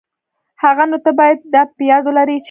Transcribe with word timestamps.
ښه، 0.59 0.69
نو 0.91 0.97
ته 1.05 1.11
بايد 1.19 1.39
دا 1.53 1.61
په 1.77 1.81
یاد 1.91 2.03
ولري 2.05 2.37
چي... 2.37 2.39